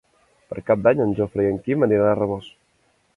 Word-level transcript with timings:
Per 0.53 0.63
Cap 0.69 0.81
d'Any 0.87 1.03
en 1.05 1.13
Jofre 1.19 1.45
i 1.47 1.49
en 1.51 1.59
Quim 1.67 1.87
aniran 1.89 2.13
a 2.13 2.17
Rabós. 2.21 2.49